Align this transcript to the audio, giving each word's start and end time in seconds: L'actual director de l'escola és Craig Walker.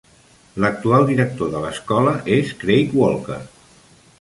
L'actual 0.63 1.03
director 1.09 1.51
de 1.57 1.61
l'escola 1.65 2.15
és 2.39 2.55
Craig 2.65 2.97
Walker. 3.03 3.39